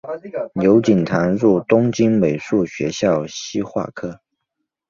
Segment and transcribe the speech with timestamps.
[0.53, 4.19] 刘锦堂入东京美术学校西画科